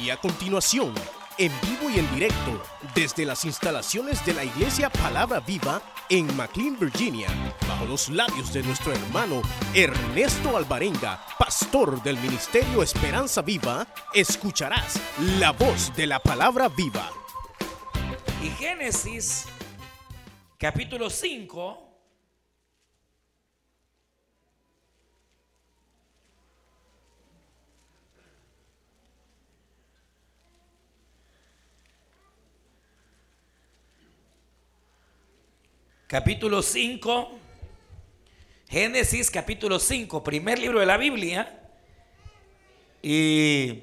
[0.00, 0.92] Y a continuación,
[1.38, 2.62] en vivo y en directo,
[2.94, 5.80] desde las instalaciones de la Iglesia Palabra Viva
[6.10, 7.28] en McLean, Virginia,
[7.66, 9.40] bajo los labios de nuestro hermano
[9.74, 15.00] Ernesto Alvarenga, pastor del Ministerio Esperanza Viva, escucharás
[15.38, 17.10] la voz de la Palabra Viva.
[18.42, 19.46] Y Génesis
[20.58, 21.85] capítulo 5
[36.06, 37.38] capítulo 5,
[38.68, 41.60] Génesis capítulo 5, primer libro de la Biblia.
[43.02, 43.82] Y,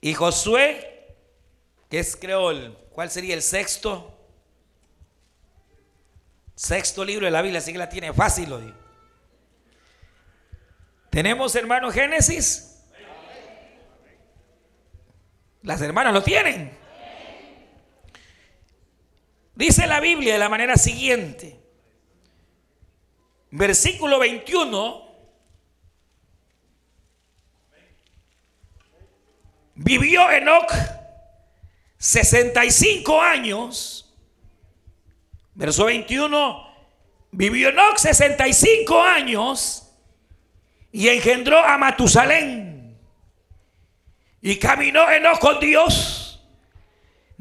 [0.00, 1.16] y Josué,
[1.88, 4.10] que es creo el, ¿cuál sería el sexto?
[6.54, 8.74] Sexto libro de la Biblia, así que la tiene fácil hoy.
[11.10, 12.82] ¿Tenemos hermano Génesis?
[15.62, 16.83] Las hermanas lo tienen.
[19.54, 21.60] Dice la Biblia de la manera siguiente.
[23.50, 25.04] Versículo 21.
[29.76, 30.72] Vivió Enoch
[31.98, 34.12] 65 años.
[35.54, 36.74] Verso 21.
[37.30, 39.88] Vivió Enoch 65 años
[40.90, 42.98] y engendró a Matusalén.
[44.40, 46.23] Y caminó Enoch con Dios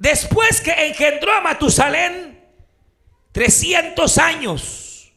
[0.03, 2.37] Después que engendró a Matusalén
[3.31, 5.13] 300 años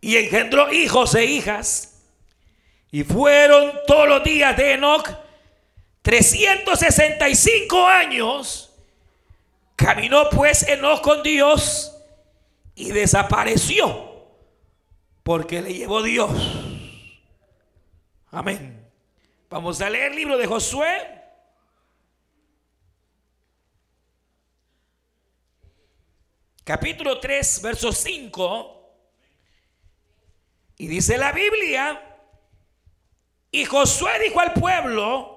[0.00, 2.02] y engendró hijos e hijas,
[2.90, 5.08] y fueron todos los días de Enoch
[6.02, 8.74] 365 años,
[9.76, 11.96] caminó pues Enoch con Dios
[12.74, 14.26] y desapareció
[15.22, 16.32] porque le llevó Dios.
[18.32, 18.84] Amén.
[19.48, 21.21] Vamos a leer el libro de Josué
[26.64, 28.78] capítulo 3, verso 5.
[30.78, 32.00] Y dice la Biblia,
[33.50, 35.32] y Josué dijo al pueblo,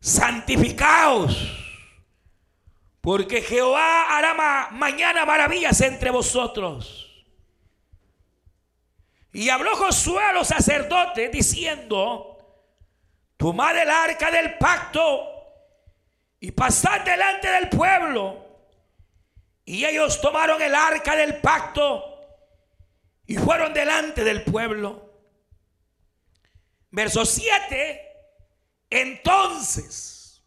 [0.00, 1.36] santificaos,
[3.00, 7.04] porque Jehová hará mañana maravillas entre vosotros.
[9.32, 12.38] Y habló Josué a los sacerdotes diciendo,
[13.36, 15.28] tomad el arca del pacto
[16.40, 18.47] y pasad delante del pueblo
[19.68, 22.02] y ellos tomaron el arca del pacto
[23.26, 25.12] y fueron delante del pueblo.
[26.90, 28.00] Verso 7.
[28.88, 30.42] Entonces.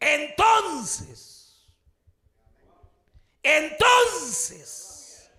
[0.00, 1.68] Entonces.
[3.42, 5.30] Entonces.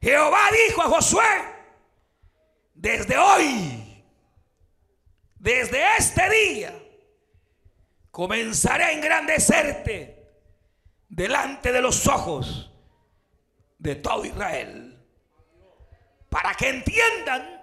[0.00, 1.24] Jehová dijo a Josué.
[2.74, 4.04] Desde hoy.
[5.40, 6.83] Desde este día
[8.14, 10.24] comenzaré a engrandecerte
[11.08, 12.70] delante de los ojos
[13.76, 15.04] de todo Israel.
[16.30, 17.60] Para que entiendan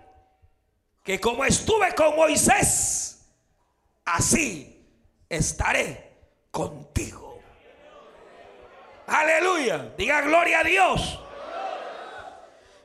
[1.06, 3.34] que como estuve con Moisés,
[4.04, 4.86] así
[5.30, 6.18] estaré
[6.52, 7.42] contigo.
[9.08, 9.94] Aleluya.
[9.98, 11.20] Diga gloria a Dios.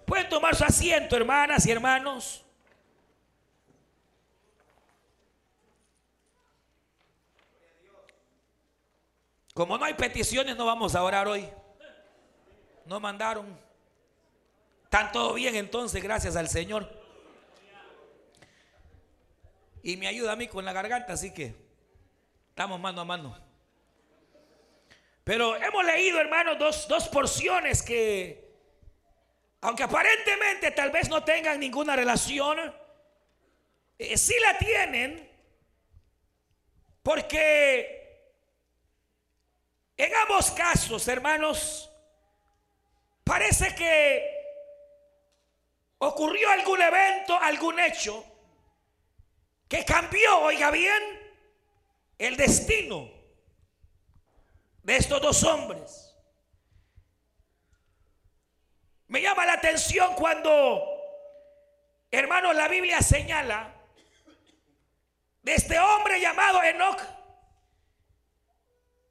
[0.04, 2.45] Pueden tomar su asiento, hermanas y hermanos.
[9.56, 11.48] Como no hay peticiones, no vamos a orar hoy.
[12.84, 13.58] No mandaron.
[14.84, 16.86] Están todo bien entonces, gracias al Señor.
[19.82, 21.54] Y me ayuda a mí con la garganta, así que
[22.50, 23.38] estamos mano a mano.
[25.24, 28.52] Pero hemos leído, hermanos, dos, porciones que,
[29.62, 32.58] aunque aparentemente tal vez no tengan ninguna relación,
[33.98, 35.30] eh, sí la tienen,
[37.02, 37.95] porque
[39.96, 41.90] en ambos casos, hermanos,
[43.24, 44.36] parece que
[45.98, 48.24] ocurrió algún evento, algún hecho
[49.68, 51.03] que cambió, oiga bien,
[52.18, 53.10] el destino
[54.82, 56.15] de estos dos hombres.
[59.09, 60.84] Me llama la atención cuando,
[62.10, 63.72] hermanos, la Biblia señala
[65.42, 67.16] de este hombre llamado Enoch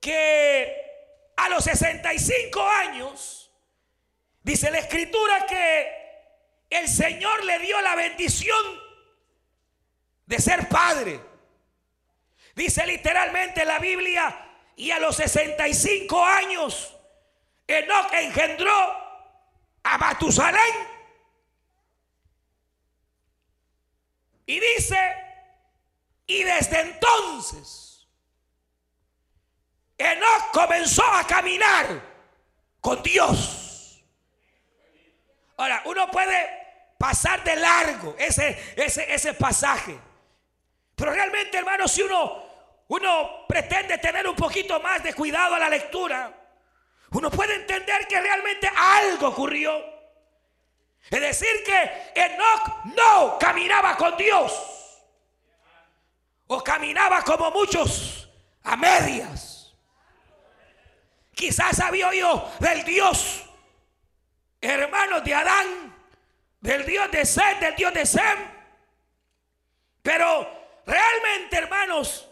[0.06, 3.52] que a los 65 años,
[4.44, 6.06] dice la escritura que
[6.70, 8.64] el Señor le dio la bendición
[10.28, 11.20] de ser padre.
[12.54, 14.44] Dice literalmente la Biblia,
[14.76, 16.96] y a los 65 años,
[17.66, 18.78] Enoch engendró
[19.82, 20.88] a Matusalén.
[24.46, 25.00] Y dice,
[26.28, 27.95] y desde entonces,
[29.98, 32.02] Enoch comenzó a caminar
[32.82, 34.04] con Dios.
[35.58, 36.66] Ahora, uno puede
[36.98, 39.98] pasar de largo ese, ese, ese pasaje.
[40.96, 42.44] Pero realmente, hermano, si uno,
[42.88, 46.34] uno pretende tener un poquito más de cuidado a la lectura,
[47.12, 49.96] uno puede entender que realmente algo ocurrió.
[51.10, 55.02] Es decir, que Enoch no caminaba con Dios.
[56.48, 58.30] O caminaba como muchos
[58.64, 59.55] a medias.
[61.36, 63.44] Quizás había oído del Dios,
[64.62, 65.94] hermanos de Adán,
[66.62, 68.40] del Dios de Seth, del Dios de Sem.
[70.02, 72.28] Pero realmente, hermanos,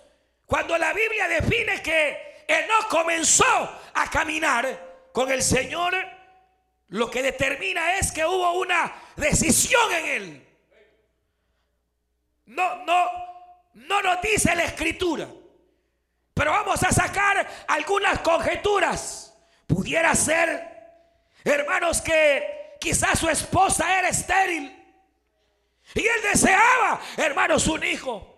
[0.45, 5.93] cuando la Biblia define que Enoch comenzó a caminar con el Señor,
[6.87, 10.47] lo que determina es que hubo una decisión en él.
[12.45, 13.11] No, no,
[13.73, 15.27] no nos dice la escritura.
[16.33, 19.35] Pero vamos a sacar algunas conjeturas.
[19.67, 20.67] Pudiera ser,
[21.43, 24.79] hermanos, que quizás su esposa era estéril.
[25.95, 28.29] Y él deseaba, hermanos, un hijo.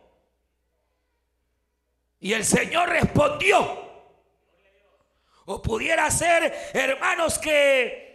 [2.20, 3.84] Y el Señor respondió.
[5.46, 8.06] O pudiera ser, hermanos, que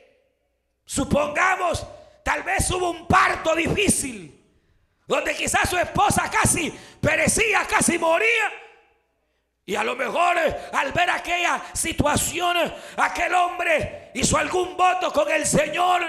[0.91, 1.87] Supongamos,
[2.25, 4.45] tal vez hubo un parto difícil,
[5.07, 8.53] donde quizás su esposa casi perecía, casi moría.
[9.71, 12.57] Y a lo mejor eh, al ver aquella situación,
[12.97, 16.03] aquel hombre hizo algún voto con el Señor.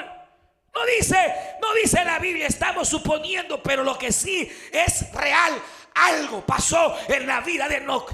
[0.74, 5.62] No dice, no dice la Biblia, estamos suponiendo, pero lo que sí es real,
[5.94, 8.12] algo pasó en la vida de Enoch.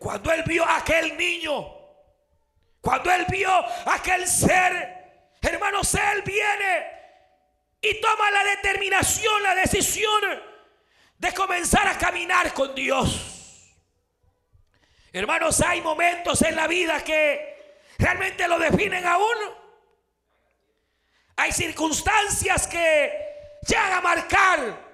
[0.00, 1.72] Cuando él vio a aquel niño,
[2.80, 4.98] cuando él vio a aquel ser
[5.42, 6.86] Hermanos, Él viene
[7.80, 10.20] y toma la determinación, la decisión
[11.18, 13.39] de comenzar a caminar con Dios.
[15.12, 19.60] Hermanos, hay momentos en la vida que realmente lo definen a uno.
[21.36, 24.88] Hay circunstancias que llegan a marcar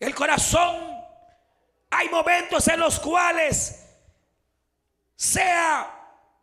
[0.00, 0.98] el corazón.
[1.90, 3.86] Hay momentos en los cuales,
[5.14, 5.96] sea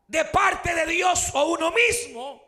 [0.08, 2.42] de parte de Dios o uno mismo,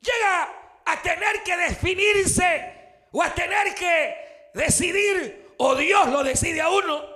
[0.00, 0.48] llega
[0.86, 2.72] a tener que definirse
[3.12, 7.13] o a tener que decidir, o Dios lo decide a uno.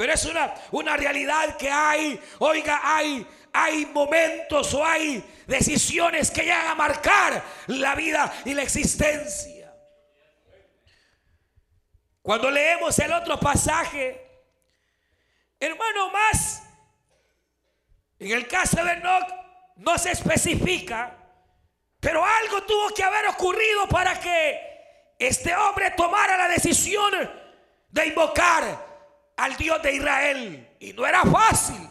[0.00, 6.40] Pero es una, una realidad que hay, oiga, hay, hay momentos o hay decisiones que
[6.40, 9.76] llegan a marcar la vida y la existencia.
[12.22, 14.26] Cuando leemos el otro pasaje,
[15.58, 16.62] hermano, más,
[18.20, 19.28] en el caso de Enoch,
[19.76, 21.14] no se especifica
[22.00, 27.12] pero algo tuvo que haber ocurrido para que este hombre tomara la decisión
[27.90, 28.89] de invocar
[29.40, 30.76] al Dios de Israel.
[30.78, 31.88] Y no era fácil.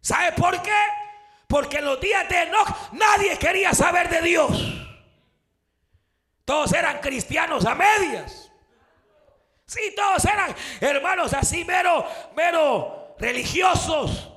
[0.00, 0.80] ¿Sabe por qué?
[1.46, 4.52] Porque en los días de Enoch nadie quería saber de Dios.
[6.44, 8.50] Todos eran cristianos a medias.
[9.66, 14.28] Sí, todos eran hermanos así mero, mero religiosos.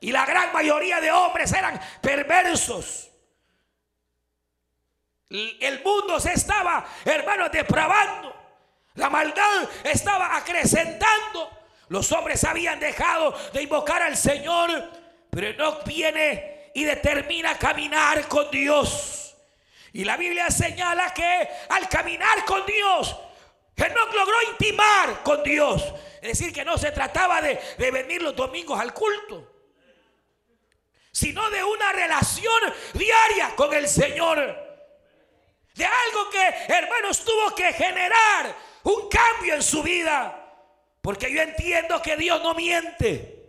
[0.00, 3.10] Y la gran mayoría de hombres eran perversos.
[5.30, 8.41] El mundo se estaba, hermanos, depravando.
[8.94, 11.50] La maldad estaba acrecentando.
[11.88, 14.90] Los hombres habían dejado de invocar al Señor,
[15.30, 19.34] pero no viene y determina caminar con Dios.
[19.92, 23.14] Y la Biblia señala que al caminar con Dios,
[23.76, 25.82] Enoch logró intimar con Dios.
[26.20, 29.50] Es decir, que no se trataba de, de venir los domingos al culto,
[31.10, 34.38] sino de una relación diaria con el Señor.
[35.74, 38.54] De algo que, hermanos, tuvo que generar
[38.84, 40.38] un cambio en su vida.
[41.00, 43.42] Porque yo entiendo que Dios no miente.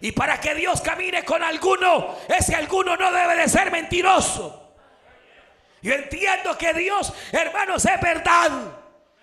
[0.00, 4.74] Y para que Dios camine con alguno, ese alguno no debe de ser mentiroso.
[5.82, 8.50] Yo entiendo que Dios, hermanos, es verdad.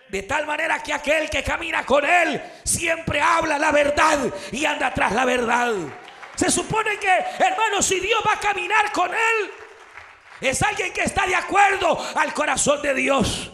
[0.10, 4.20] De tal manera que aquel que camina con Él siempre habla la verdad
[4.52, 5.74] y anda tras la verdad.
[6.36, 7.10] Se supone que,
[7.40, 9.52] hermanos, si Dios va a caminar con Él,
[10.42, 13.52] es alguien que está de acuerdo al corazón de Dios.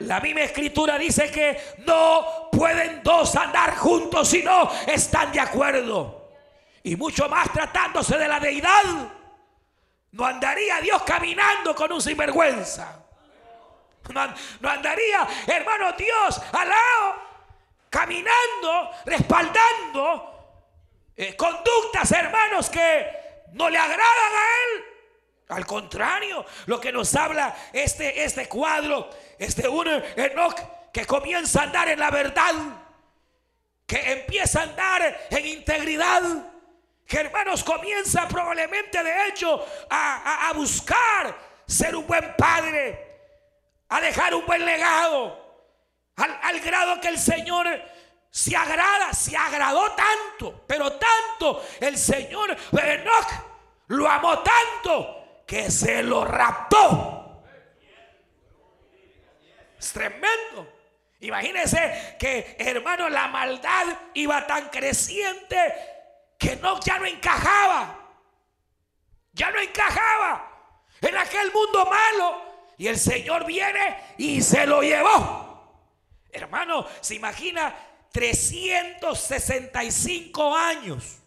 [0.00, 6.30] La misma escritura dice que no pueden dos andar juntos si no están de acuerdo.
[6.82, 8.82] Y mucho más tratándose de la deidad.
[10.12, 12.96] No andaría Dios caminando con un sinvergüenza.
[14.12, 17.14] No, andaría, hermano Dios, al lado,
[17.88, 20.30] caminando, respaldando
[21.14, 23.06] eh, conductas, hermanos, que
[23.52, 24.89] no le agradan a Él.
[25.50, 29.64] Al contrario, lo que nos habla este, este cuadro es de
[30.16, 30.60] Enoch
[30.92, 32.54] que comienza a andar en la verdad,
[33.84, 36.22] que empieza a andar en integridad,
[37.04, 43.18] que hermanos comienza probablemente de hecho a, buscar ser un buen padre,
[43.88, 45.66] a dejar un buen legado,
[46.14, 47.66] al, al grado que el Señor
[48.30, 53.28] se agrada, se agradó tanto, pero tanto el Señor Enoch
[53.88, 55.19] lo amó tanto
[55.50, 57.42] que se lo raptó.
[59.76, 60.72] Es tremendo.
[61.18, 65.74] Imagínense que, hermano, la maldad iba tan creciente
[66.38, 67.98] que no, ya no encajaba.
[69.32, 72.44] Ya no encajaba en aquel mundo malo.
[72.78, 75.82] Y el Señor viene y se lo llevó.
[76.30, 77.74] Hermano, se imagina
[78.12, 81.18] 365 años.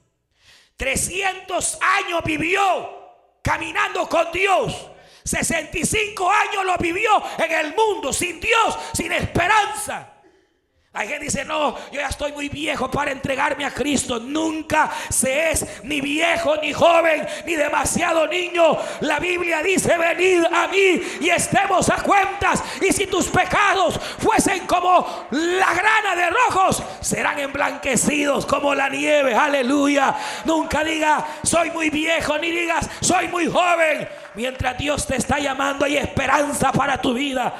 [0.77, 3.02] 300 años vivió
[3.43, 4.89] caminando con Dios.
[5.23, 10.12] 65 años lo vivió en el mundo sin Dios, sin esperanza.
[10.95, 14.19] Hay gente dice, no, yo ya estoy muy viejo para entregarme a Cristo.
[14.19, 18.77] Nunca se es ni viejo, ni joven, ni demasiado niño.
[18.99, 22.63] La Biblia dice, venid a mí y estemos a cuentas.
[22.79, 29.33] Y si tus pecados fuesen como la grana de rojos, serán emblanquecidos como la nieve.
[29.33, 30.15] Aleluya.
[30.45, 34.07] Nunca diga, soy muy viejo, ni digas, soy muy joven.
[34.35, 37.51] Mientras Dios te está llamando, hay esperanza para tu vida.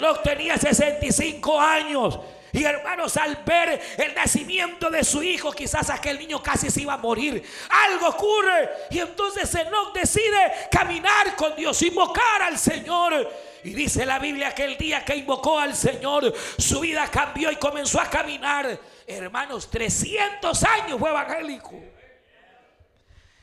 [0.00, 2.18] No tenía 65 años
[2.52, 6.94] y hermanos, al ver el nacimiento de su hijo, quizás aquel niño casi se iba
[6.94, 7.42] a morir.
[7.88, 8.70] Algo ocurre.
[8.90, 13.30] Y entonces Enoch decide caminar con Dios, invocar al Señor.
[13.62, 17.56] Y dice la Biblia que el día que invocó al Señor, su vida cambió y
[17.56, 18.78] comenzó a caminar.
[19.06, 21.74] Hermanos, 300 años fue evangélico.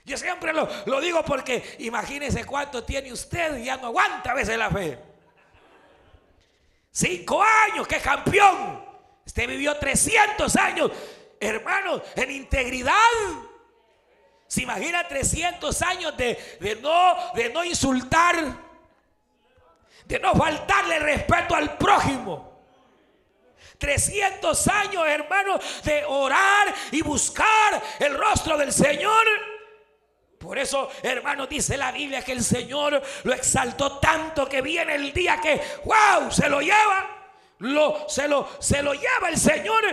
[0.04, 4.34] Yo siempre lo, lo digo porque imagínese cuánto tiene usted y ya no aguanta a
[4.34, 4.98] veces la fe.
[6.92, 8.87] Cinco años, que campeón.
[9.28, 10.90] Usted vivió 300 años,
[11.38, 12.94] hermanos, en integridad.
[14.48, 18.38] Se imagina 300 años de, no, de no insultar,
[20.06, 22.58] de no faltarle respeto al prójimo.
[23.78, 29.26] 300 años, hermanos, de orar y buscar el rostro del Señor.
[30.40, 35.12] Por eso, hermanos, dice la Biblia que el Señor lo exaltó tanto que viene el
[35.12, 37.17] día que, wow, se lo lleva
[37.60, 39.84] lo, se, lo, se lo lleva el Señor,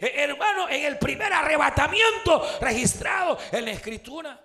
[0.00, 4.40] hermano, en el primer arrebatamiento registrado en la escritura.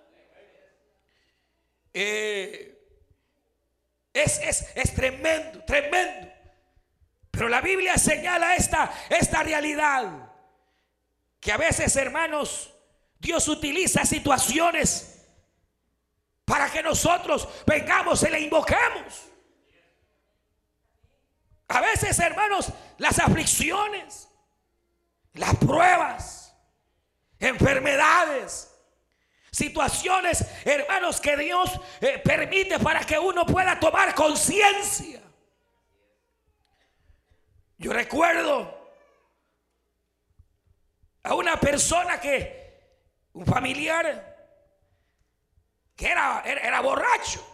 [1.93, 2.73] Eh,
[4.13, 6.31] es, es, tremendo, tremendo.
[7.31, 10.31] Pero la Biblia señala esta, esta realidad.
[11.39, 12.73] Que a veces, hermanos,
[13.17, 15.27] Dios utiliza situaciones
[16.45, 19.32] para que nosotros vengamos y le invoquemos.
[21.67, 24.29] A veces, hermanos, las aflicciones,
[25.33, 26.55] las pruebas,
[27.39, 28.69] enfermedades,
[29.51, 35.21] situaciones, hermanos, que Dios eh, permite para que uno pueda tomar conciencia.
[37.77, 38.83] Yo recuerdo
[41.23, 42.81] a una persona que,
[43.33, 44.35] un familiar,
[45.95, 47.45] que era, era, era borracho.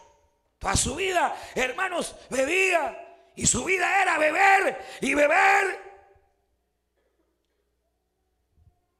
[0.57, 3.08] Toda su vida, hermanos, bebía
[3.39, 5.79] y su vida era beber y beber.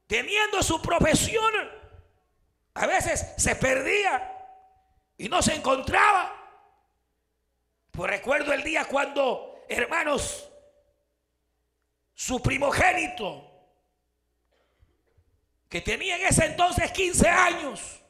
[0.06, 1.52] Teniendo su profesión,
[2.72, 4.34] a veces se perdía
[5.18, 6.34] y no se encontraba.
[7.90, 10.50] Pues recuerdo el día cuando, hermanos,
[12.14, 13.46] su primogénito,
[15.68, 18.00] que tenía en ese entonces 15 años,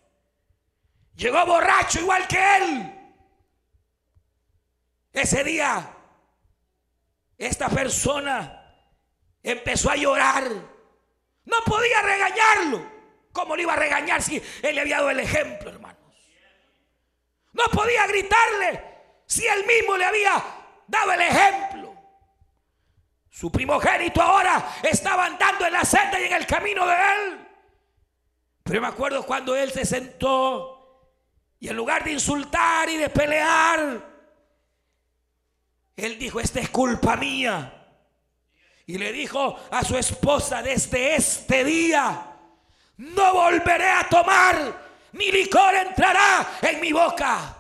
[1.17, 3.15] llegó borracho igual que él.
[5.13, 5.97] Ese día
[7.41, 8.63] esta persona
[9.43, 10.45] empezó a llorar.
[11.45, 12.87] No podía regañarlo.
[13.33, 15.99] ¿Cómo le iba a regañar si él le había dado el ejemplo, hermanos?
[17.53, 18.85] No podía gritarle
[19.27, 20.45] si él mismo le había
[20.87, 21.95] dado el ejemplo.
[23.31, 27.49] Su primogénito ahora estaba andando en la senda y en el camino de él.
[28.65, 31.09] Pero me acuerdo cuando él se sentó
[31.59, 34.10] y en lugar de insultar y de pelear,
[36.05, 37.73] él dijo, esta es culpa mía.
[38.87, 42.27] Y le dijo a su esposa, desde este día
[42.97, 47.57] no volveré a tomar, ni licor entrará en mi boca.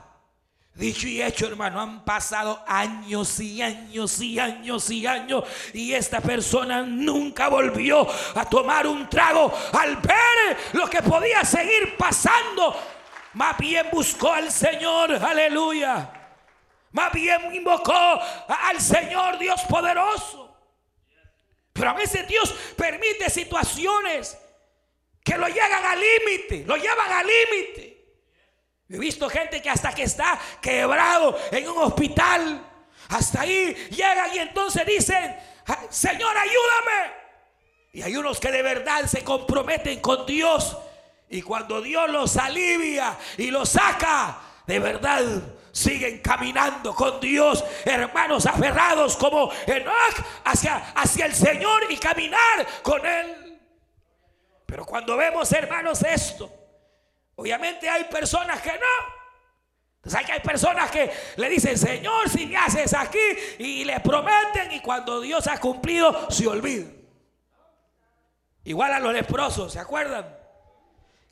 [0.75, 5.45] Dicho y hecho, hermano, han pasado años y años y años y años
[5.75, 11.97] y esta persona nunca volvió a tomar un trago al ver lo que podía seguir
[11.97, 12.75] pasando.
[13.35, 16.20] Más bien buscó al Señor, aleluya.
[16.93, 20.57] Más bien invocó al Señor Dios poderoso.
[21.73, 24.37] Pero a veces Dios permite situaciones
[25.23, 27.91] que lo llegan al límite, lo llevan al límite.
[28.89, 32.67] He visto gente que hasta que está quebrado en un hospital,
[33.09, 35.37] hasta ahí llegan y entonces dicen,
[35.91, 37.13] Señor, ayúdame.
[37.93, 40.77] Y hay unos que de verdad se comprometen con Dios.
[41.29, 45.23] Y cuando Dios los alivia y los saca, de verdad
[45.73, 53.05] siguen caminando con Dios, hermanos aferrados como Enoch hacia, hacia el Señor y caminar con
[53.05, 53.61] Él.
[54.67, 56.50] Pero cuando vemos, hermanos, esto,
[57.35, 59.21] obviamente hay personas que no.
[60.03, 63.19] Entonces hay personas que le dicen, Señor, si me haces aquí,
[63.59, 66.97] y le prometen, y cuando Dios ha cumplido, se olvidan.
[68.65, 70.40] Igual a los leprosos, ¿se acuerdan?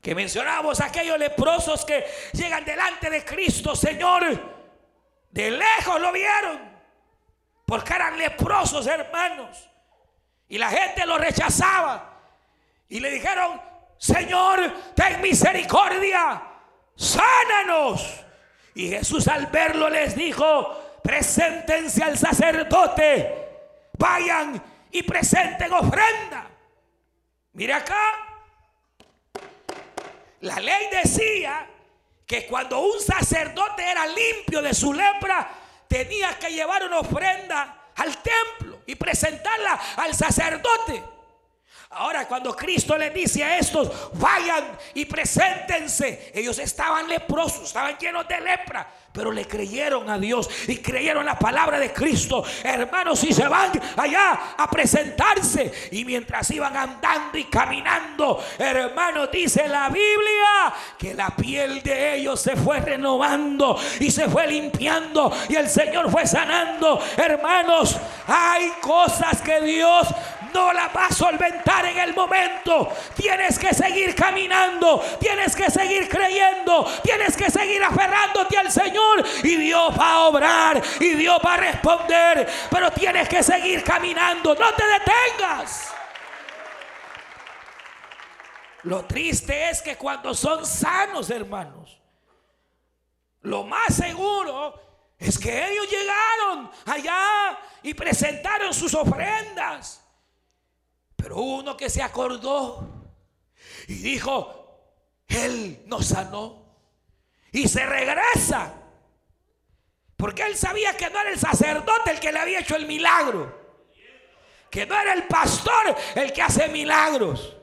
[0.00, 4.24] Que mencionamos aquellos leprosos que llegan delante de Cristo, Señor.
[5.30, 6.78] De lejos lo vieron.
[7.66, 9.68] Porque eran leprosos, hermanos.
[10.48, 12.18] Y la gente lo rechazaba.
[12.88, 13.60] Y le dijeron,
[13.98, 16.42] Señor, ten misericordia.
[16.94, 18.24] Sánanos.
[18.74, 23.48] Y Jesús al verlo les dijo, preséntense al sacerdote.
[23.98, 26.46] Vayan y presenten ofrenda.
[27.52, 27.98] Mire acá,
[30.40, 31.66] la ley decía
[32.26, 35.50] que cuando un sacerdote era limpio de su lepra,
[35.88, 41.02] tenía que llevar una ofrenda al templo y presentarla al sacerdote.
[41.90, 48.28] Ahora cuando Cristo le dice a estos, vayan y preséntense, ellos estaban leprosos, estaban llenos
[48.28, 52.44] de lepra, pero le creyeron a Dios y creyeron la palabra de Cristo.
[52.62, 59.66] Hermanos, y se van allá a presentarse y mientras iban andando y caminando, hermanos, dice
[59.66, 65.56] la Biblia que la piel de ellos se fue renovando y se fue limpiando y
[65.56, 67.02] el Señor fue sanando.
[67.16, 70.06] Hermanos, hay cosas que Dios
[70.52, 72.88] no la va a solventar en el momento.
[73.14, 79.56] Tienes que seguir caminando, tienes que seguir creyendo, tienes que seguir aferrándote al Señor y
[79.56, 82.48] Dios va a obrar y Dios va a responder.
[82.70, 85.92] Pero tienes que seguir caminando, no te detengas.
[88.84, 92.00] Lo triste es que cuando son sanos, hermanos,
[93.42, 100.07] lo más seguro es que ellos llegaron allá y presentaron sus ofrendas.
[101.18, 102.88] Pero uno que se acordó
[103.88, 104.80] y dijo,
[105.26, 106.64] Él nos sanó.
[107.50, 108.72] Y se regresa.
[110.16, 113.56] Porque él sabía que no era el sacerdote el que le había hecho el milagro.
[114.70, 117.56] Que no era el pastor el que hace milagros.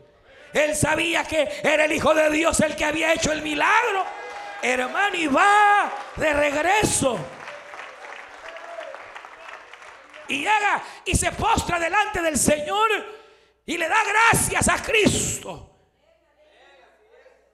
[0.54, 4.06] Él sabía que era el Hijo de Dios el que había hecho el milagro.
[4.62, 7.20] Hermano, y va de regreso.
[10.28, 12.90] Y llega y se postra delante del Señor
[13.66, 15.72] y le da gracias a Cristo.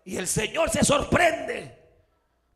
[0.04, 1.78] Y el Señor se sorprende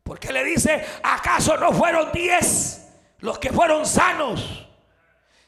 [0.02, 2.86] porque le dice, ¿acaso no fueron diez
[3.18, 4.68] los que fueron sanos?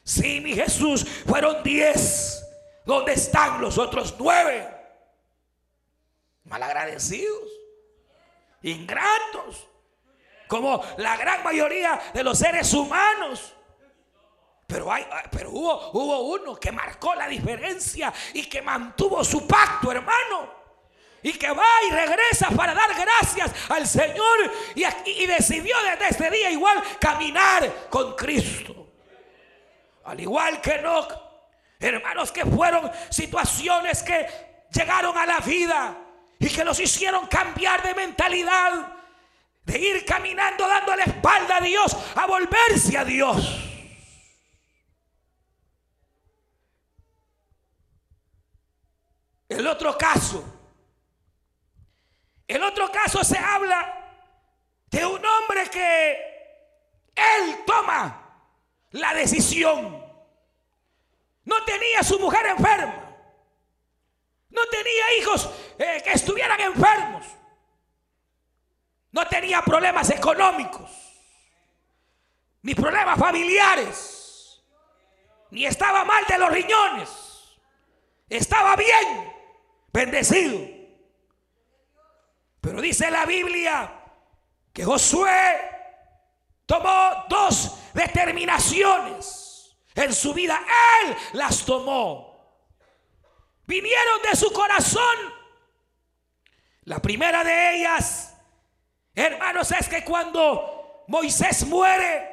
[0.03, 2.43] Sí, mi Jesús, fueron diez.
[2.85, 4.67] ¿Dónde están los otros nueve?
[6.45, 7.47] Malagradecidos,
[8.63, 9.67] ingratos,
[10.47, 13.55] como la gran mayoría de los seres humanos.
[14.69, 19.91] Pero, hay, pero hubo, hubo uno que marcó la diferencia y que mantuvo su pacto,
[19.91, 20.59] hermano.
[21.23, 24.53] Y que va y regresa para dar gracias al Señor.
[24.75, 28.91] Y, y decidió desde ese día igual caminar con Cristo.
[30.05, 31.07] Al igual que no,
[31.79, 34.27] hermanos, que fueron situaciones que
[34.71, 35.97] llegaron a la vida
[36.37, 38.93] y que los hicieron cambiar de mentalidad.
[39.63, 43.68] De ir caminando dando la espalda a Dios, a volverse a Dios.
[49.59, 50.41] El otro caso,
[52.47, 54.07] el otro caso se habla
[54.85, 56.11] de un hombre que
[57.13, 58.45] él toma
[58.91, 60.01] la decisión.
[61.43, 63.17] No tenía su mujer enferma.
[64.49, 67.25] No tenía hijos eh, que estuvieran enfermos.
[69.11, 70.89] No tenía problemas económicos.
[72.61, 74.63] Ni problemas familiares.
[75.49, 77.09] Ni estaba mal de los riñones.
[78.29, 79.38] Estaba bien
[79.91, 80.59] bendecido.
[82.61, 83.93] Pero dice la Biblia
[84.73, 85.79] que Josué
[86.65, 90.59] tomó dos determinaciones en su vida.
[91.03, 92.29] Él las tomó.
[93.65, 95.39] Vinieron de su corazón.
[96.83, 98.35] La primera de ellas,
[99.13, 102.29] hermanos, es que cuando Moisés muere,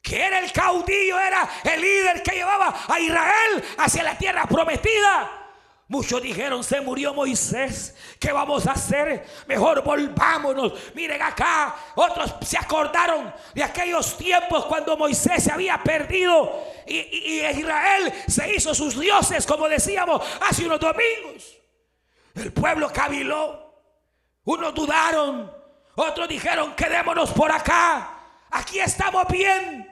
[0.00, 5.41] que era el caudillo, era el líder que llevaba a Israel hacia la tierra prometida.
[5.92, 9.26] Muchos dijeron, se murió Moisés, ¿qué vamos a hacer?
[9.46, 10.72] Mejor volvámonos.
[10.94, 17.44] Miren acá, otros se acordaron de aquellos tiempos cuando Moisés se había perdido y, y
[17.44, 21.58] Israel se hizo sus dioses, como decíamos hace unos domingos.
[22.36, 23.74] El pueblo caviló,
[24.44, 25.52] unos dudaron,
[25.94, 28.18] otros dijeron, quedémonos por acá,
[28.50, 29.86] aquí estamos bien.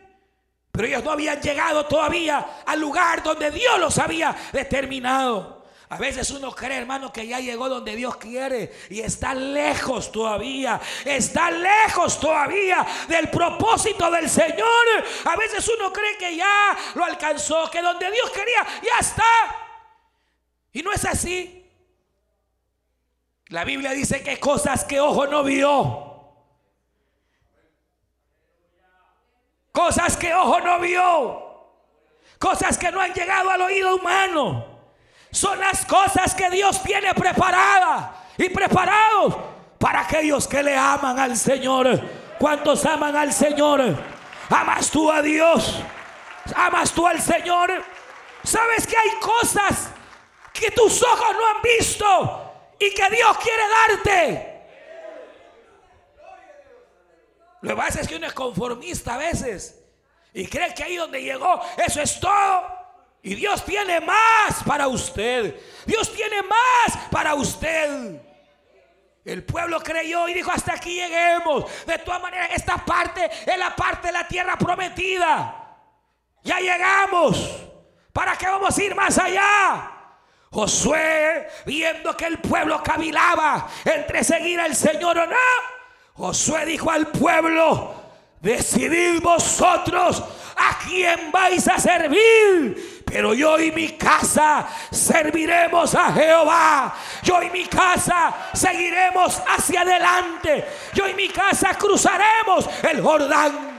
[0.72, 5.60] Pero ellos no habían llegado todavía al lugar donde Dios los había determinado.
[5.90, 10.81] A veces uno cree, hermano, que ya llegó donde Dios quiere y está lejos todavía.
[11.05, 14.87] Está lejos todavía del propósito del Señor.
[15.24, 19.24] A veces uno cree que ya lo alcanzó, que donde Dios quería ya está.
[20.72, 21.68] Y no es así.
[23.48, 26.07] La Biblia dice que cosas que ojo no vio.
[29.72, 31.66] Cosas que ojo no vio.
[32.38, 34.69] Cosas que no han llegado al oído humano
[35.31, 39.37] son las cosas que Dios tiene preparadas y preparados
[39.79, 42.01] para aquellos que le aman al Señor.
[42.38, 43.97] ¿Cuántos aman al Señor?
[44.49, 45.81] ¿Amas tú a Dios?
[46.55, 47.85] ¿Amas tú al Señor?
[48.43, 49.90] ¿Sabes que hay cosas
[50.53, 54.51] que tus ojos no han visto y que Dios quiere darte?
[57.62, 59.79] Lo que pasa es que uno es conformista a veces
[60.33, 62.80] y cree que ahí donde llegó, eso es todo.
[63.22, 65.54] Y Dios tiene más para usted.
[65.85, 68.20] Dios tiene más para usted.
[69.24, 71.64] El pueblo creyó y dijo, hasta aquí lleguemos.
[71.87, 75.76] De todas maneras, esta parte es la parte de la tierra prometida.
[76.42, 77.38] Ya llegamos.
[78.12, 79.92] ¿Para qué vamos a ir más allá?
[80.50, 85.37] Josué, viendo que el pueblo cavilaba entre seguir al Señor o no,
[86.14, 87.94] Josué dijo al pueblo,
[88.40, 90.24] decidid vosotros
[90.56, 96.94] a quién vais a servir pero yo y mi casa serviremos a Jehová.
[97.23, 100.64] Yo y mi casa seguiremos hacia adelante.
[100.94, 103.69] Yo y mi casa cruzaremos el Jordán.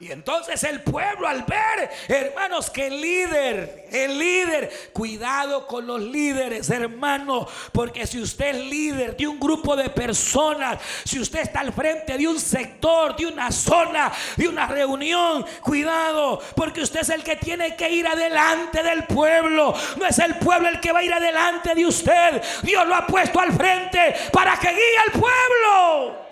[0.00, 6.00] Y entonces el pueblo al ver, hermanos, que el líder, el líder, cuidado con los
[6.00, 11.60] líderes, hermano, porque si usted es líder de un grupo de personas, si usted está
[11.60, 17.10] al frente de un sector, de una zona, de una reunión, cuidado, porque usted es
[17.10, 20.98] el que tiene que ir adelante del pueblo, no es el pueblo el que va
[20.98, 22.42] a ir adelante de usted.
[22.62, 26.23] Dios lo ha puesto al frente para que guíe al pueblo.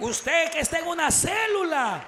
[0.00, 2.04] Usted que está en una célula.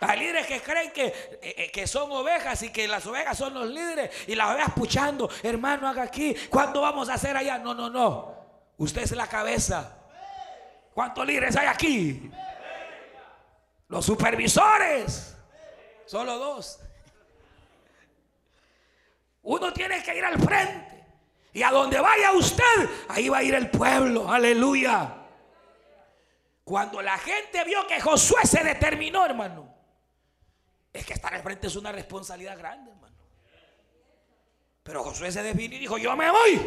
[0.00, 3.54] Hay líderes que creen que, eh, eh, que, son ovejas y que las ovejas son
[3.54, 5.28] los líderes y las ovejas puchando.
[5.42, 6.34] Hermano, haga aquí.
[6.48, 7.58] ¿Cuándo vamos a hacer allá?
[7.58, 8.36] No, no, no.
[8.76, 9.98] Usted es la cabeza.
[10.94, 12.30] ¿Cuántos líderes hay aquí?
[13.88, 15.36] Los supervisores.
[16.06, 16.78] Solo dos.
[19.42, 21.04] Uno tiene que ir al frente.
[21.52, 24.30] Y a donde vaya usted, ahí va a ir el pueblo.
[24.30, 25.17] Aleluya.
[26.68, 29.74] Cuando la gente vio que Josué se determinó, hermano,
[30.92, 33.16] es que estar al frente es una responsabilidad grande, hermano.
[34.82, 36.60] Pero Josué se definió y dijo, yo me voy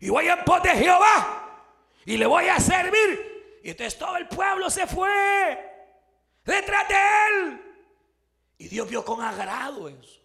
[0.00, 1.64] y voy en pos de Jehová
[2.04, 3.60] y le voy a servir.
[3.64, 5.88] Y entonces todo el pueblo se fue
[6.44, 7.76] detrás de él.
[8.58, 10.20] Y Dios vio con agrado eso.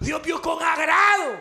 [0.00, 1.38] Dios vio con agrado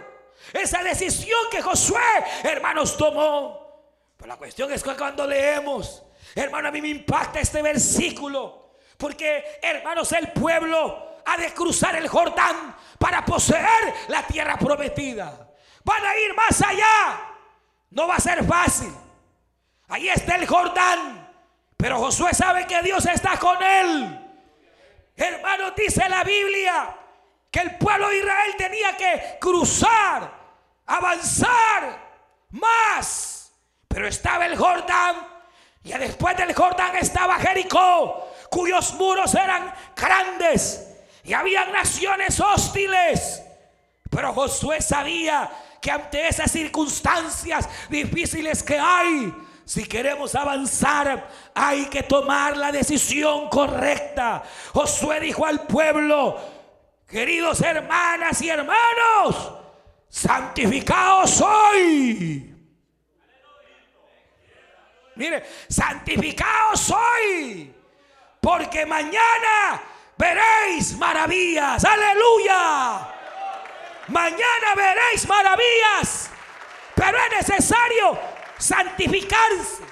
[0.51, 2.01] esa decisión que Josué,
[2.43, 3.95] hermanos, tomó.
[4.17, 6.03] Pero la cuestión es que cuando leemos
[6.35, 8.77] Hermano, a mí me impacta este versículo.
[8.97, 15.51] Porque, hermanos, el pueblo ha de cruzar el Jordán para poseer la tierra prometida.
[15.83, 17.29] Van a ir más allá.
[17.91, 18.93] No va a ser fácil.
[19.89, 21.29] Ahí está el Jordán.
[21.77, 24.19] Pero Josué sabe que Dios está con él.
[25.15, 26.97] Hermano, dice la Biblia
[27.51, 30.31] que el pueblo de Israel tenía que cruzar,
[30.85, 31.99] avanzar
[32.51, 33.51] más.
[33.87, 35.32] Pero estaba el Jordán
[35.83, 40.87] y después del Jordán estaba Jericó, cuyos muros eran grandes
[41.23, 43.41] y había naciones hostiles.
[44.09, 45.49] Pero Josué sabía
[45.81, 49.33] que ante esas circunstancias difíciles que hay,
[49.65, 54.43] si queremos avanzar, hay que tomar la decisión correcta.
[54.73, 56.39] Josué dijo al pueblo,
[57.07, 59.53] queridos hermanas y hermanos,
[60.07, 62.52] santificaos hoy
[65.15, 67.73] Mire, santificaos hoy,
[68.41, 69.81] porque mañana
[70.17, 71.83] veréis maravillas.
[71.83, 73.09] Aleluya.
[74.07, 76.29] Mañana veréis maravillas.
[76.95, 78.19] Pero es necesario
[78.57, 79.83] santificarse.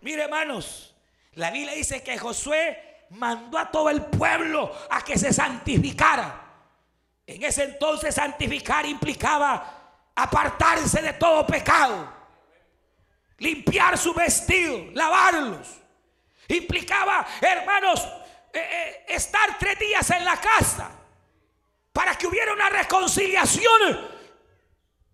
[0.00, 0.94] Mire hermanos,
[1.34, 6.46] la Biblia dice que Josué mandó a todo el pueblo a que se santificara.
[7.26, 9.80] En ese entonces santificar implicaba
[10.14, 12.12] apartarse de todo pecado,
[13.40, 15.66] limpiar su vestido, lavarlos.
[16.48, 18.06] Implicaba, hermanos,
[18.52, 20.90] eh, eh, estar tres días en la casa
[21.92, 24.10] para que hubiera una reconciliación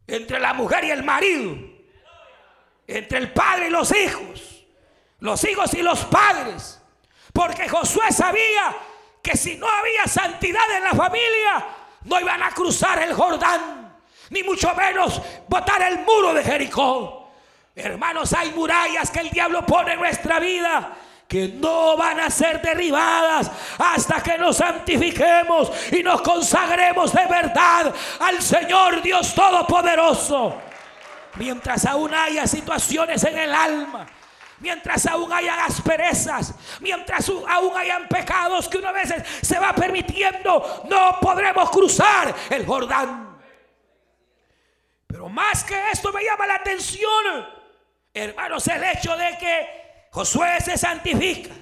[0.07, 1.57] entre la mujer y el marido,
[2.87, 4.65] entre el padre y los hijos,
[5.21, 6.81] los hijos y los padres.
[7.33, 8.77] Porque Josué sabía
[9.23, 11.67] que si no había santidad en la familia,
[12.05, 17.26] no iban a cruzar el Jordán, ni mucho menos botar el muro de Jericó.
[17.77, 20.97] Hermanos, hay murallas que el diablo pone en nuestra vida
[21.29, 27.93] que no van a ser derribadas hasta que nos santifiquemos y nos consagremos de verdad
[28.21, 30.57] al Señor Dios Todopoderoso.
[31.35, 34.07] Mientras aún haya situaciones en el alma,
[34.61, 39.13] mientras aún haya asperezas, mientras aún hayan pecados que una vez
[39.43, 43.37] se va permitiendo, no podremos cruzar el Jordán.
[45.07, 47.56] Pero más que esto me llama la atención,
[48.23, 51.55] hermanos, el hecho de que Josué se santifica.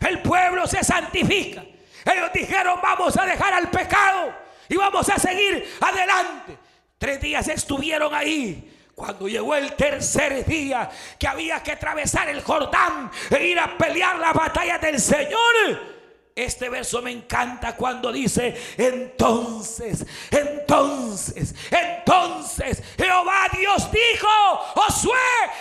[0.00, 1.62] El pueblo se santifica.
[2.04, 4.34] Ellos dijeron, vamos a dejar al pecado
[4.68, 6.58] y vamos a seguir adelante.
[6.96, 8.74] Tres días estuvieron ahí.
[8.94, 14.18] Cuando llegó el tercer día que había que atravesar el Jordán e ir a pelear
[14.18, 15.97] la batalla del Señor,
[16.44, 24.28] este verso me encanta cuando dice, entonces, entonces, entonces, Jehová Dios dijo,
[24.74, 25.18] Josué,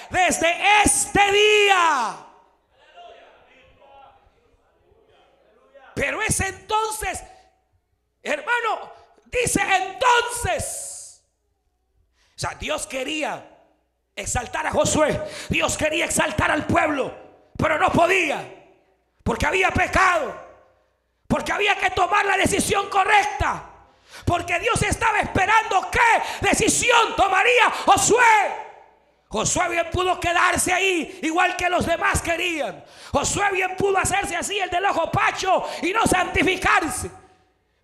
[0.10, 2.28] desde este día
[5.98, 7.24] Pero es entonces,
[8.22, 8.92] hermano,
[9.26, 11.24] dice entonces.
[12.36, 13.44] O sea, Dios quería
[14.16, 15.20] exaltar a Josué.
[15.50, 17.12] Dios quería exaltar al pueblo.
[17.58, 18.48] Pero no podía.
[19.24, 20.47] Porque había pecado.
[21.28, 23.64] Porque había que tomar la decisión correcta.
[24.26, 28.68] Porque Dios estaba esperando qué decisión tomaría Josué.
[29.30, 32.84] Josué bien pudo quedarse ahí igual que los demás querían.
[33.12, 37.12] Josué bien pudo hacerse así el del ojo pacho y no santificarse.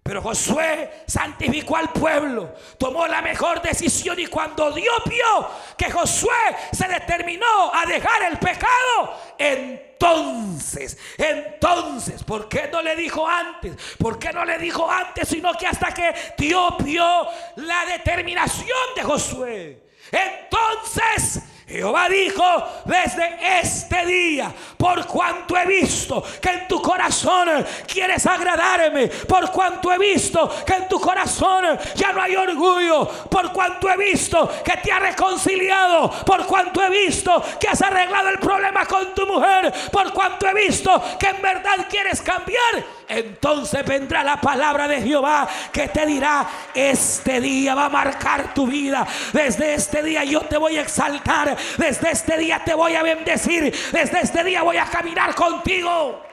[0.03, 6.57] Pero Josué santificó al pueblo, tomó la mejor decisión y cuando Dios vio que Josué
[6.73, 13.77] se determinó a dejar el pecado, entonces, entonces, ¿por qué no le dijo antes?
[13.97, 15.29] ¿Por qué no le dijo antes?
[15.29, 19.83] Sino que hasta que Dios vio la determinación de Josué.
[20.11, 22.43] Entonces Jehová dijo
[22.85, 29.91] desde este día, por cuanto he visto que en tu corazón quieres agradarme, por cuanto
[29.91, 34.77] he visto que en tu corazón ya no hay orgullo, por cuanto he visto que
[34.77, 39.73] te ha reconciliado, por cuanto he visto que has arreglado el problema con tu mujer,
[39.89, 45.47] por cuanto he visto que en verdad quieres cambiar, entonces vendrá la palabra de Jehová
[45.71, 50.57] que te dirá, este día va a marcar tu vida, desde este día yo te
[50.57, 53.73] voy a exaltar desde este día te voy a bendecir.
[53.91, 56.23] Desde este día voy a caminar contigo.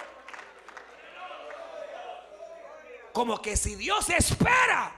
[3.13, 4.95] Como que si Dios espera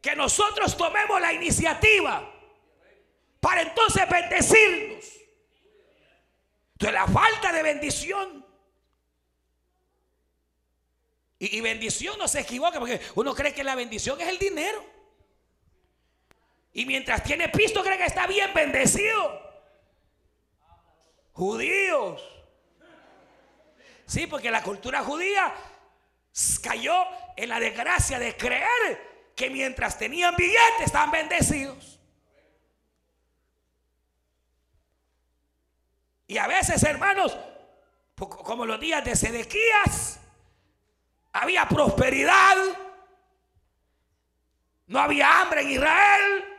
[0.00, 2.28] que nosotros tomemos la iniciativa
[3.40, 5.04] para entonces bendecirnos.
[6.72, 8.42] Entonces la falta de bendición.
[11.38, 14.84] Y, bendición no se equivoca porque uno cree que la bendición es el dinero.
[16.72, 19.40] Y mientras tiene pisto cree que está bien bendecido.
[21.32, 22.22] Judíos.
[24.06, 25.54] Sí, porque la cultura judía
[26.62, 26.94] cayó
[27.36, 32.00] en la desgracia de creer que mientras tenían billetes estaban bendecidos.
[36.26, 37.36] Y a veces, hermanos,
[38.16, 40.20] como los días de Sedequías,
[41.32, 42.56] había prosperidad,
[44.86, 46.51] no había hambre en Israel,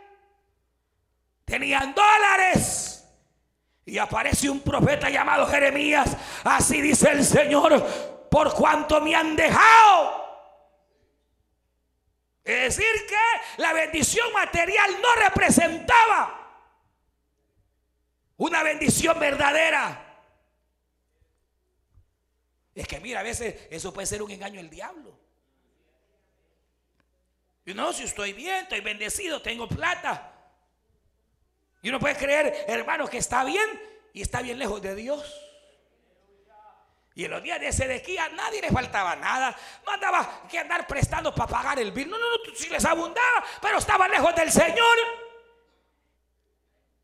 [1.53, 3.07] tenían dólares.
[3.85, 6.17] Y aparece un profeta llamado Jeremías.
[6.43, 10.23] Así dice el Señor, por cuanto me han dejado.
[12.43, 16.39] Es decir, que la bendición material no representaba
[18.37, 19.99] una bendición verdadera.
[22.73, 25.19] Es que mira, a veces eso puede ser un engaño del diablo.
[27.63, 30.32] Y no, si estoy bien, estoy bendecido, tengo plata.
[31.83, 33.69] Y uno puede creer, hermano, que está bien
[34.13, 35.39] y está bien lejos de Dios.
[37.13, 39.55] Y en los días de Sedequía nadie le faltaba nada.
[39.85, 42.09] No andaba que andar prestando para pagar el bill.
[42.09, 44.97] No, no, no, si les abundaba, pero estaba lejos del Señor.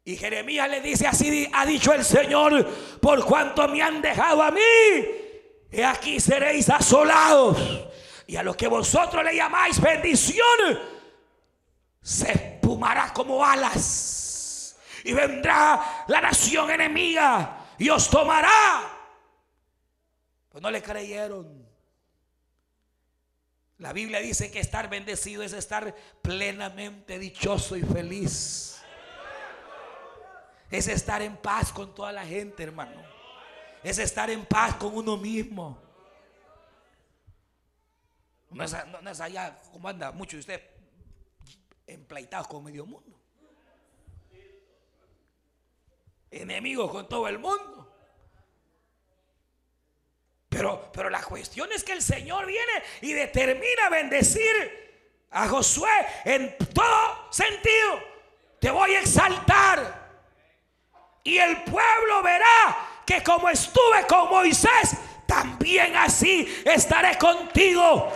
[0.06, 2.66] Y Jeremías le dice, así ha dicho el Señor,
[3.00, 4.62] por cuanto me han dejado a mí,
[5.72, 7.58] y aquí seréis asolados.
[8.26, 10.80] Y a los que vosotros le llamáis bendición,
[12.02, 14.19] se espumará como alas.
[15.04, 18.98] Y vendrá la nación enemiga y os tomará.
[20.50, 21.68] Pues no le creyeron.
[23.78, 28.82] La Biblia dice que estar bendecido es estar plenamente dichoso y feliz.
[30.70, 33.02] Es estar en paz con toda la gente, hermano.
[33.82, 35.82] Es estar en paz con uno mismo.
[38.52, 40.62] No es, allá como anda muchos de ustedes
[41.88, 43.19] empleitados con medio mundo.
[46.32, 47.80] Enemigos con todo el mundo.
[50.50, 55.92] Pero, pero la cuestión es que el Señor viene y determina bendecir a Josué
[56.26, 58.02] en todo sentido.
[58.60, 60.10] Te voy a exaltar.
[61.24, 68.12] Y el pueblo verá que como estuve con Moisés, también así estaré contigo.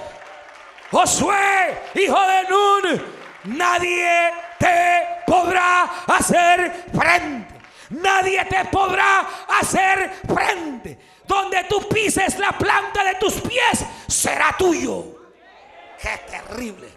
[0.90, 7.53] Josué, hijo de Nun, nadie te podrá hacer frente.
[7.94, 10.98] Nadie te podrá hacer frente.
[11.26, 15.06] Donde tú pises la planta de tus pies, será tuyo.
[16.02, 16.90] Qué terrible.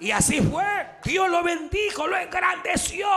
[0.00, 0.64] Y así fue.
[1.02, 3.08] Dios lo bendijo, lo engrandeció.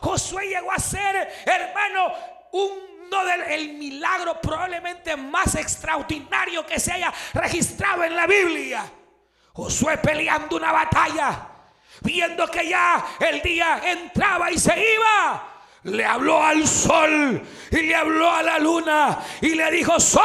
[0.00, 2.12] Josué llegó a ser, hermano,
[2.52, 8.84] uno del milagro probablemente más extraordinario que se haya registrado en la Biblia.
[9.54, 11.48] Josué peleando una batalla,
[12.02, 15.55] viendo que ya el día entraba y se iba
[15.86, 20.22] le habló al sol y le habló a la luna y le dijo, sol,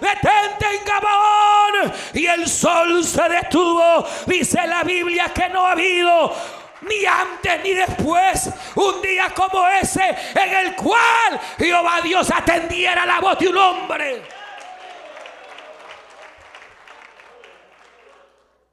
[0.00, 1.92] detente en Gabón.
[2.14, 4.06] Y el sol se detuvo.
[4.26, 6.34] Dice la Biblia que no ha habido
[6.82, 13.20] ni antes ni después un día como ese en el cual Jehová Dios atendiera la
[13.20, 14.22] voz de un hombre.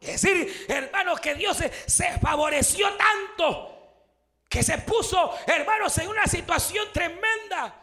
[0.02, 3.73] Es decir, hermanos, que Dios se favoreció tanto
[4.54, 7.76] que se puso, hermanos, en una situación tremenda.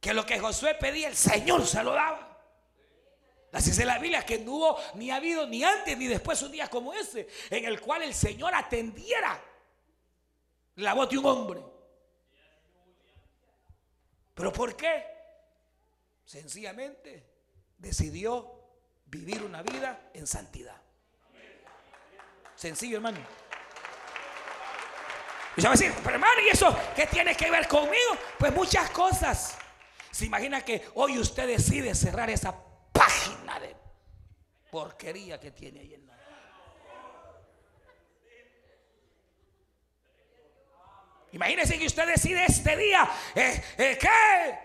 [0.00, 2.36] Que lo que Josué pedía, el Señor se lo daba.
[3.52, 6.50] Así dice la Biblia que no hubo ni ha habido ni antes ni después un
[6.50, 9.40] día como ese, en el cual el Señor atendiera
[10.74, 11.62] la voz de un hombre.
[14.34, 15.04] ¿Pero por qué?
[16.24, 17.24] Sencillamente
[17.78, 18.64] decidió
[19.06, 20.82] vivir una vida en santidad.
[22.56, 23.47] Sencillo, hermano.
[25.58, 28.16] Y a decir, pero hermano, ¿y eso qué tiene que ver conmigo?
[28.38, 29.58] Pues muchas cosas.
[30.12, 32.54] Se imagina que hoy usted decide cerrar esa
[32.92, 33.74] página de
[34.70, 36.18] porquería que tiene ahí en la...
[41.32, 44.58] Imagínese que usted decide este día, eh, eh.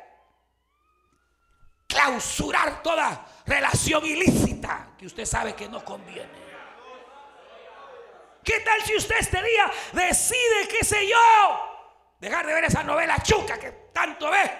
[1.88, 6.43] Clausurar toda relación ilícita que usted sabe que no conviene.
[8.44, 11.18] ¿Qué tal si usted este día decide, qué sé yo,
[12.20, 14.52] dejar de ver esa novela chuca que tanto ve?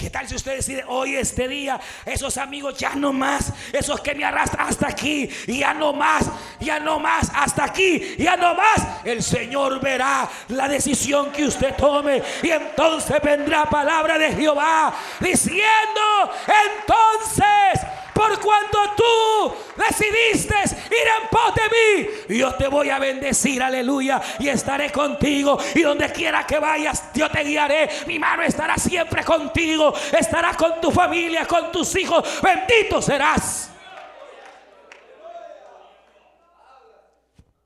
[0.00, 4.14] ¿Qué tal si usted decide hoy, este día, esos amigos ya no más, esos que
[4.14, 6.24] me arrastran hasta aquí, ya no más,
[6.58, 9.04] ya no más, hasta aquí, ya no más?
[9.04, 14.90] El Señor verá la decisión que usted tome y entonces vendrá palabra de Jehová
[15.20, 16.32] diciendo,
[16.78, 17.86] entonces
[18.20, 24.20] por cuanto tú decidiste ir en pos de mí, yo te voy a bendecir, aleluya,
[24.38, 25.58] y estaré contigo.
[25.74, 27.88] Y donde quiera que vayas, yo te guiaré.
[28.06, 32.42] Mi mano estará siempre contigo, estará con tu familia, con tus hijos.
[32.42, 33.70] Bendito serás.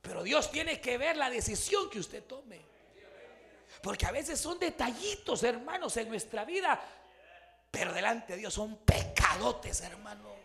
[0.02, 2.64] Pero Dios tiene que ver la decisión que usted tome.
[3.82, 6.80] Porque a veces son detallitos, hermanos, en nuestra vida.
[7.72, 10.43] Pero delante de Dios son pecadotes, hermano.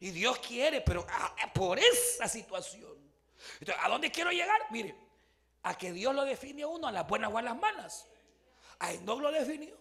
[0.00, 1.06] Y Dios quiere, pero
[1.54, 2.96] por esa situación.
[3.60, 4.60] Entonces, ¿a dónde quiero llegar?
[4.70, 4.94] Mire,
[5.62, 8.06] a que Dios lo define a uno a las buenas o a las malas.
[8.78, 9.76] A no lo definió.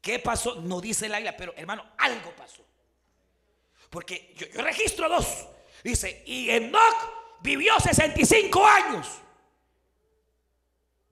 [0.00, 0.56] ¿Qué pasó?
[0.56, 2.64] No dice la isla, pero hermano, algo pasó.
[3.90, 5.46] Porque yo, yo registro dos.
[5.84, 9.06] Dice, y Enoch vivió 65 años.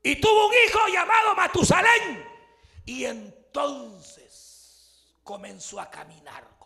[0.03, 2.27] Y tuvo un hijo llamado Matusalén.
[2.87, 6.60] Y entonces comenzó a caminar.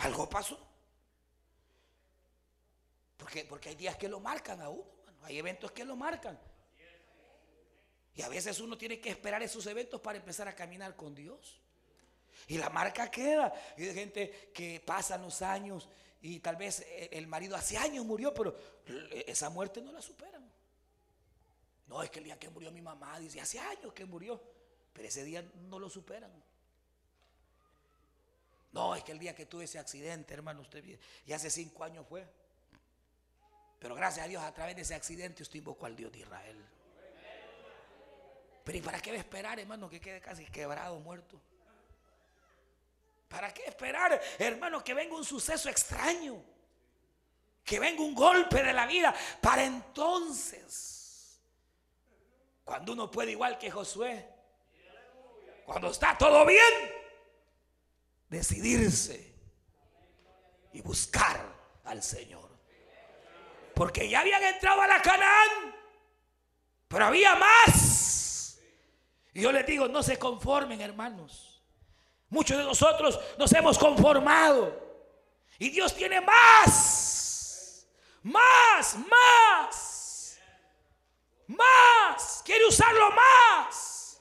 [0.00, 0.58] Algo pasó.
[3.16, 4.84] Porque, porque hay días que lo marcan a uno.
[5.22, 6.38] Hay eventos que lo marcan.
[8.14, 11.60] Y a veces uno tiene que esperar esos eventos para empezar a caminar con Dios.
[12.48, 13.52] Y la marca queda.
[13.76, 15.88] Y hay gente que pasan los años
[16.22, 18.54] y tal vez el marido hace años murió, pero
[19.26, 20.50] esa muerte no la superan.
[21.86, 24.40] No, es que el día que murió mi mamá, dice, hace años que murió,
[24.92, 26.30] pero ese día no lo superan.
[28.72, 30.84] No, es que el día que tuve ese accidente, hermano, usted
[31.26, 32.26] y hace cinco años fue.
[33.80, 36.64] Pero gracias a Dios, a través de ese accidente usted invocó al Dios de Israel.
[38.62, 41.40] Pero ¿y para qué esperar, hermano, que quede casi quebrado, muerto?
[43.26, 46.42] ¿Para qué esperar, hermano, que venga un suceso extraño?
[47.64, 49.14] Que venga un golpe de la vida.
[49.40, 51.40] Para entonces,
[52.64, 54.28] cuando uno puede igual que Josué,
[55.64, 56.99] cuando está todo bien,
[58.30, 59.34] decidirse
[60.72, 61.44] y buscar
[61.84, 62.48] al Señor.
[63.74, 65.74] Porque ya habían entrado a la Canaán,
[66.88, 68.58] pero había más.
[69.34, 71.62] Y yo les digo, no se conformen, hermanos.
[72.28, 74.88] Muchos de nosotros nos hemos conformado.
[75.58, 77.86] Y Dios tiene más.
[78.22, 80.38] Más, más.
[81.46, 82.42] Más.
[82.44, 84.20] Quiere usarlo más.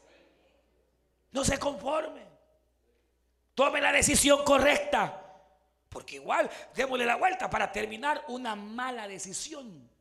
[1.32, 2.29] No se conforme.
[3.60, 5.22] Tome la decisión correcta.
[5.89, 9.91] Porque igual, démosle la vuelta para terminar una mala decisión.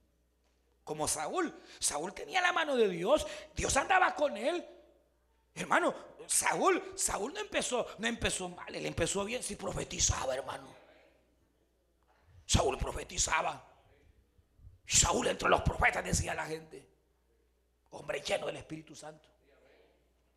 [0.85, 1.53] Como Saúl.
[1.81, 3.27] Saúl tenía la mano de Dios.
[3.57, 4.65] Dios andaba con él.
[5.57, 5.93] Hermano,
[6.25, 10.69] Saúl, Saúl no empezó, no empezó mal, él empezó bien, sí profetizaba, hermano.
[12.47, 13.61] Saúl profetizaba.
[14.87, 16.89] Saúl entre los profetas decía la gente,
[17.91, 19.29] hombre lleno del Espíritu Santo.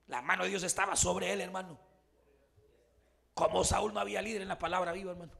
[0.07, 1.90] La mano de Dios estaba sobre él, hermano.
[3.33, 5.31] Como Saúl no había líder en la palabra viva, hermano.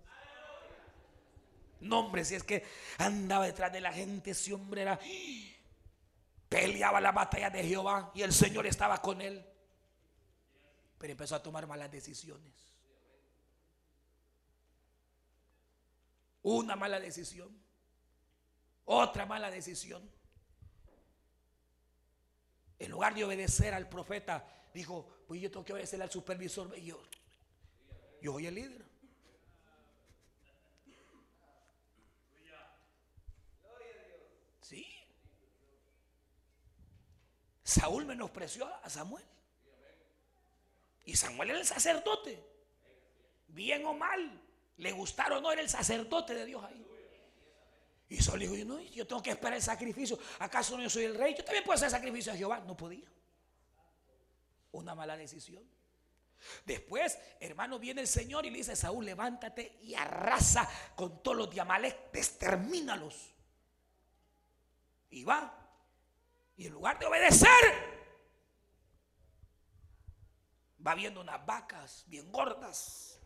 [1.80, 2.64] No, hombre, si es que
[2.98, 5.00] andaba detrás de la gente, ese hombre era
[6.48, 9.46] peleaba la batalla de Jehová y el Señor estaba con él
[11.02, 12.54] pero empezó a tomar malas decisiones.
[16.44, 17.60] Una mala decisión,
[18.86, 20.08] otra mala decisión.
[22.78, 26.72] En lugar de obedecer al profeta, dijo, pues yo tengo que obedecer al supervisor.
[26.78, 27.02] Y yo,
[28.22, 28.86] yo soy el líder.
[34.62, 34.88] Sí.
[37.64, 39.26] Saúl menospreció a Samuel.
[41.06, 42.48] Y Samuel era el sacerdote.
[43.48, 44.42] Bien o mal,
[44.78, 46.88] le gustaron o no, era el sacerdote de Dios ahí.
[48.08, 50.20] Y Saúl dijo, no, yo tengo que esperar el sacrificio.
[50.40, 51.34] ¿Acaso no yo soy el rey?
[51.34, 52.60] Yo también puedo hacer sacrificio a Jehová.
[52.60, 53.10] No podía.
[54.74, 55.64] Una mala decisión.
[56.66, 61.50] Después, hermano, viene el Señor y le dice, Saúl, levántate y arrasa con todos los
[61.50, 63.34] diamales, extermínalos.
[65.12, 65.58] Y va.
[66.58, 67.50] Y en lugar de obedecer,
[70.86, 73.20] va viendo unas vacas bien gordas.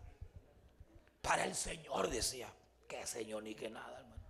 [1.22, 2.54] Para el Señor decía,
[2.88, 4.24] que Señor ni que nada, hermano.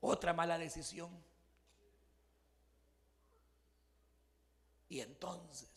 [0.00, 1.10] Otra mala decisión.
[4.88, 5.71] Y entonces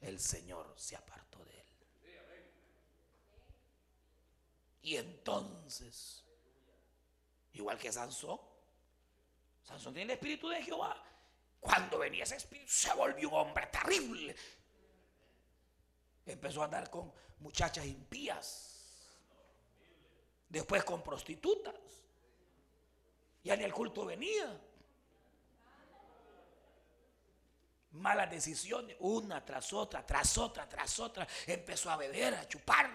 [0.00, 1.66] el Señor se apartó de él.
[4.82, 6.24] Y entonces,
[7.52, 8.40] igual que Sansón,
[9.64, 11.02] Sansón tiene el espíritu de Jehová.
[11.58, 14.36] Cuando venía ese espíritu se volvió un hombre terrible.
[16.24, 18.72] Empezó a andar con muchachas impías.
[20.48, 21.74] Después con prostitutas.
[23.42, 24.60] Ya en el culto venía.
[27.96, 31.26] Malas decisiones, una tras otra, tras otra, tras otra.
[31.46, 32.90] Empezó a beber, a chupar.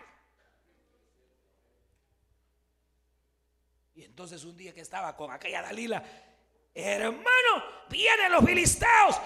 [3.96, 6.04] Y entonces un día que estaba con aquella Dalila,
[6.74, 9.20] hermano, vienen los filisteos.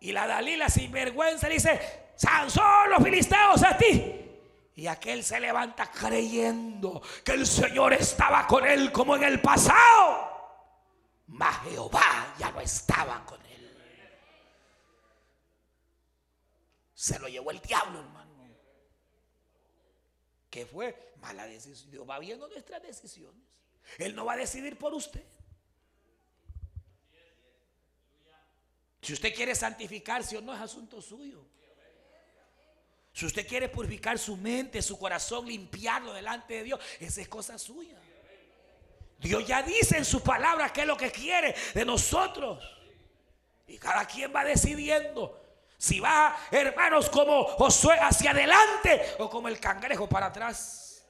[0.00, 4.20] Y la Dalila sin vergüenza dice, Sansón, los filisteos a ti.
[4.76, 10.34] Y aquel se levanta creyendo que el Señor estaba con él como en el pasado.
[11.28, 13.53] Mas Jehová ya no estaba con él.
[17.04, 18.32] Se lo llevó el diablo, hermano.
[20.48, 21.12] ¿Qué fue?
[21.20, 21.90] Mala decisión.
[21.90, 23.44] Dios va viendo nuestras decisiones.
[23.98, 25.22] Él no va a decidir por usted.
[29.02, 31.44] Si usted quiere santificarse o no es asunto suyo.
[33.12, 37.58] Si usted quiere purificar su mente, su corazón, limpiarlo delante de Dios, esa es cosa
[37.58, 38.00] suya.
[39.18, 42.64] Dios ya dice en su palabra qué es lo que quiere de nosotros.
[43.66, 45.43] Y cada quien va decidiendo
[45.84, 51.04] si va, hermanos, como Josué hacia adelante o como el cangrejo para atrás.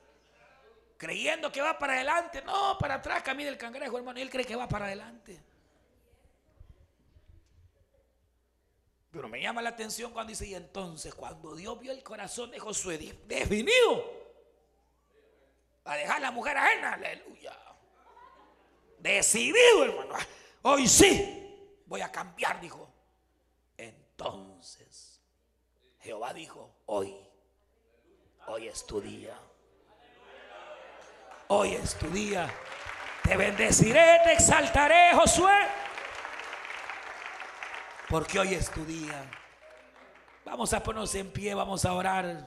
[0.96, 2.42] Creyendo que va para adelante.
[2.42, 4.18] No, para atrás camina el cangrejo, hermano.
[4.18, 5.40] Él cree que va para adelante.
[9.12, 12.58] Pero me llama la atención cuando dice, y entonces cuando Dios vio el corazón de
[12.58, 12.98] Josué,
[13.28, 14.12] definido
[15.84, 17.56] a dejar la mujer ajena, aleluya.
[18.98, 20.16] Decidido, hermano.
[20.62, 22.90] Hoy sí voy a cambiar, dijo.
[24.14, 25.20] Entonces,
[26.04, 27.16] Jehová dijo, hoy,
[28.46, 29.36] hoy es tu día.
[31.48, 32.48] Hoy es tu día.
[33.24, 35.52] Te bendeciré, te exaltaré, Josué
[38.14, 39.28] porque hoy es tu día.
[40.44, 42.46] Vamos a ponernos en pie, vamos a orar.